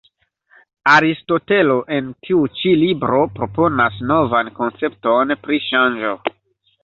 [0.91, 6.15] Aristotelo en tiu ĉi libro proponas novan koncepton pri ŝanĝo.